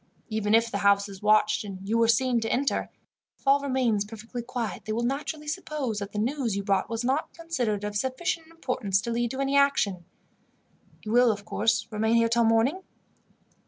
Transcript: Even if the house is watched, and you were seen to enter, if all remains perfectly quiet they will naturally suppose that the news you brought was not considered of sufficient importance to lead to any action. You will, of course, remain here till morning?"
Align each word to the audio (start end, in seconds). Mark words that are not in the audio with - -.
Even 0.29 0.55
if 0.55 0.71
the 0.71 0.79
house 0.79 1.07
is 1.07 1.21
watched, 1.21 1.63
and 1.63 1.87
you 1.87 1.95
were 1.95 2.07
seen 2.07 2.39
to 2.39 2.51
enter, 2.51 2.89
if 3.37 3.45
all 3.47 3.59
remains 3.61 4.03
perfectly 4.03 4.41
quiet 4.41 4.85
they 4.85 4.91
will 4.93 5.03
naturally 5.03 5.47
suppose 5.47 5.99
that 5.99 6.11
the 6.11 6.17
news 6.17 6.55
you 6.55 6.63
brought 6.63 6.89
was 6.89 7.03
not 7.03 7.31
considered 7.35 7.83
of 7.83 7.95
sufficient 7.95 8.47
importance 8.47 8.99
to 8.99 9.11
lead 9.11 9.29
to 9.29 9.39
any 9.41 9.55
action. 9.55 10.05
You 11.03 11.11
will, 11.11 11.31
of 11.31 11.45
course, 11.45 11.87
remain 11.91 12.15
here 12.15 12.29
till 12.29 12.45
morning?" 12.45 12.81